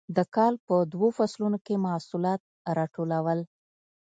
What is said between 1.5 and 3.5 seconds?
کې محصولات راټولول.